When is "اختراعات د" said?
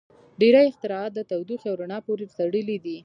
0.69-1.19